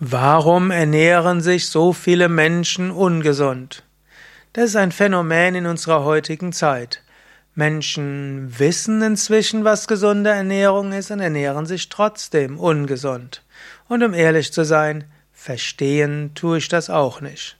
[0.00, 3.84] Warum ernähren sich so viele Menschen ungesund?
[4.52, 7.00] Das ist ein Phänomen in unserer heutigen Zeit.
[7.54, 13.44] Menschen wissen inzwischen, was gesunde Ernährung ist und ernähren sich trotzdem ungesund.
[13.88, 17.56] Und um ehrlich zu sein, verstehen tue ich das auch nicht.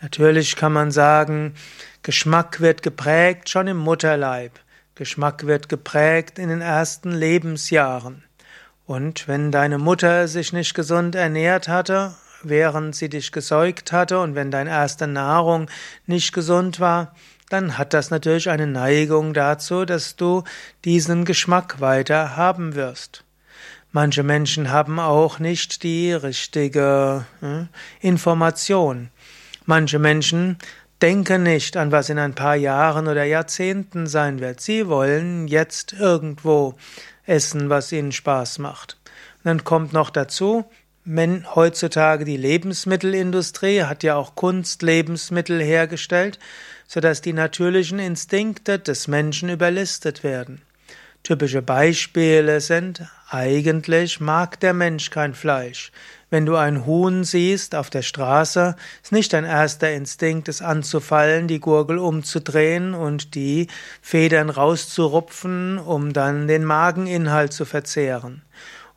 [0.00, 1.54] Natürlich kann man sagen,
[2.04, 4.52] Geschmack wird geprägt schon im Mutterleib.
[4.94, 8.22] Geschmack wird geprägt in den ersten Lebensjahren.
[8.86, 14.34] Und wenn deine Mutter sich nicht gesund ernährt hatte, während sie dich gesäugt hatte, und
[14.34, 15.68] wenn deine erste Nahrung
[16.06, 17.14] nicht gesund war,
[17.48, 20.42] dann hat das natürlich eine Neigung dazu, dass du
[20.84, 23.24] diesen Geschmack weiter haben wirst.
[23.92, 27.64] Manche Menschen haben auch nicht die richtige äh,
[28.00, 29.10] Information.
[29.66, 30.56] Manche Menschen
[31.02, 34.62] denken nicht an, was in ein paar Jahren oder Jahrzehnten sein wird.
[34.62, 36.74] Sie wollen jetzt irgendwo
[37.26, 38.98] essen, was ihnen Spaß macht.
[39.38, 40.64] Und dann kommt noch dazu,
[41.04, 46.38] wenn heutzutage die Lebensmittelindustrie hat ja auch Kunstlebensmittel hergestellt,
[46.86, 50.62] sodass die natürlichen Instinkte des Menschen überlistet werden.
[51.22, 55.92] Typische Beispiele sind, eigentlich mag der Mensch kein Fleisch.
[56.30, 61.46] Wenn du ein Huhn siehst auf der Straße, ist nicht dein erster Instinkt, es anzufallen,
[61.46, 63.68] die Gurgel umzudrehen und die
[64.00, 68.42] Federn rauszurupfen, um dann den Mageninhalt zu verzehren.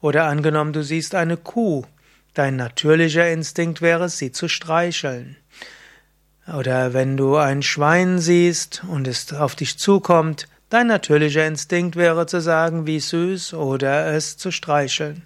[0.02, 1.86] Oder angenommen, du siehst eine Kuh,
[2.34, 5.38] dein natürlicher Instinkt wäre, sie zu streicheln.
[6.48, 12.26] Oder wenn du ein Schwein siehst und es auf dich zukommt, Dein natürlicher Instinkt wäre
[12.26, 15.24] zu sagen, wie süß oder es zu streicheln.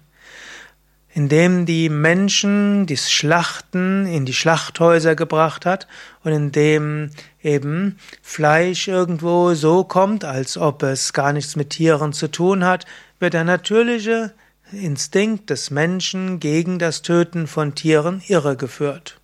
[1.12, 5.88] Indem die Menschen das Schlachten in die Schlachthäuser gebracht hat
[6.22, 7.10] und indem
[7.42, 12.84] eben Fleisch irgendwo so kommt, als ob es gar nichts mit Tieren zu tun hat,
[13.18, 14.32] wird der natürliche
[14.72, 19.19] Instinkt des Menschen gegen das Töten von Tieren irregeführt.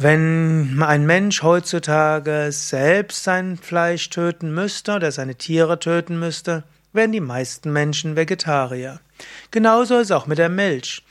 [0.00, 7.10] Wenn ein Mensch heutzutage selbst sein Fleisch töten müsste oder seine Tiere töten müsste, wären
[7.10, 9.00] die meisten Menschen Vegetarier.
[9.50, 11.02] Genauso ist es auch mit der Milch.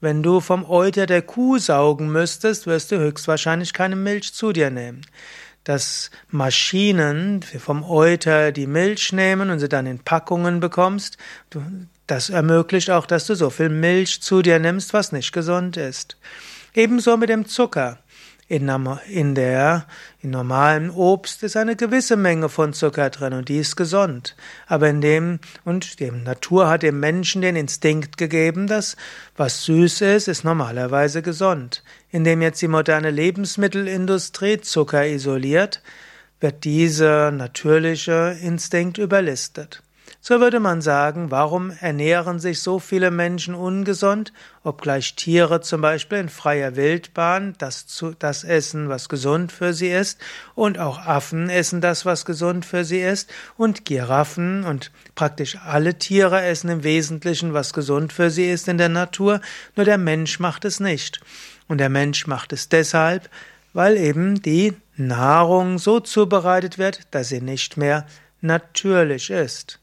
[0.00, 4.70] Wenn du vom Euter der Kuh saugen müsstest, wirst du höchstwahrscheinlich keine Milch zu dir
[4.70, 5.00] nehmen.
[5.64, 11.18] Dass Maschinen vom Euter die Milch nehmen und sie dann in Packungen bekommst,
[12.06, 16.16] das ermöglicht auch, dass du so viel Milch zu dir nimmst, was nicht gesund ist.
[16.74, 17.98] Ebenso mit dem Zucker.
[18.48, 19.86] In, der,
[20.22, 24.36] in normalem Obst ist eine gewisse Menge von Zucker drin und die ist gesund.
[24.68, 28.96] Aber in dem, und die Natur hat dem Menschen den Instinkt gegeben, dass
[29.36, 31.82] was süß ist, ist normalerweise gesund.
[32.12, 35.82] Indem jetzt die moderne Lebensmittelindustrie Zucker isoliert,
[36.38, 39.82] wird dieser natürliche Instinkt überlistet.
[40.28, 44.32] So würde man sagen, warum ernähren sich so viele Menschen ungesund,
[44.64, 49.86] obgleich Tiere zum Beispiel in freier Wildbahn das, zu, das essen, was gesund für sie
[49.86, 50.20] ist,
[50.56, 55.96] und auch Affen essen das, was gesund für sie ist, und Giraffen und praktisch alle
[55.96, 59.40] Tiere essen im Wesentlichen, was gesund für sie ist in der Natur,
[59.76, 61.20] nur der Mensch macht es nicht.
[61.68, 63.30] Und der Mensch macht es deshalb,
[63.74, 68.08] weil eben die Nahrung so zubereitet wird, dass sie nicht mehr
[68.40, 69.78] natürlich ist.